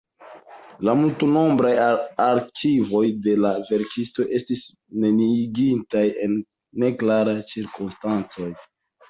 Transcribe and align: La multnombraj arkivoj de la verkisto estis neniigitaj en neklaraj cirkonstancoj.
La 0.87 0.93
multnombraj 1.01 1.73
arkivoj 2.23 3.01
de 3.27 3.35
la 3.43 3.51
verkisto 3.67 4.25
estis 4.39 4.65
neniigitaj 5.05 6.03
en 6.27 6.35
neklaraj 6.87 7.39
cirkonstancoj. 7.55 8.51